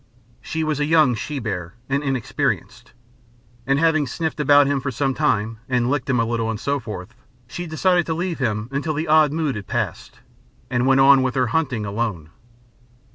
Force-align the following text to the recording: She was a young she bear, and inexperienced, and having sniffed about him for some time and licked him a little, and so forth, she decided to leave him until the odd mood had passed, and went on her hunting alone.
She 0.41 0.63
was 0.63 0.79
a 0.79 0.85
young 0.85 1.13
she 1.13 1.37
bear, 1.37 1.75
and 1.87 2.01
inexperienced, 2.01 2.93
and 3.67 3.77
having 3.77 4.07
sniffed 4.07 4.39
about 4.39 4.65
him 4.65 4.81
for 4.81 4.89
some 4.89 5.13
time 5.13 5.59
and 5.69 5.91
licked 5.91 6.09
him 6.09 6.19
a 6.19 6.25
little, 6.25 6.49
and 6.49 6.59
so 6.59 6.79
forth, 6.79 7.13
she 7.47 7.67
decided 7.67 8.07
to 8.07 8.15
leave 8.15 8.39
him 8.39 8.67
until 8.71 8.95
the 8.95 9.07
odd 9.07 9.31
mood 9.31 9.55
had 9.55 9.67
passed, 9.67 10.21
and 10.71 10.87
went 10.87 11.01
on 11.01 11.23
her 11.31 11.45
hunting 11.45 11.85
alone. 11.85 12.31